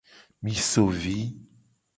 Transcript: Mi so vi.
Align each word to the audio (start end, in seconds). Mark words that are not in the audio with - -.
Mi 0.43 0.55
so 0.71 0.85
vi. 1.01 1.17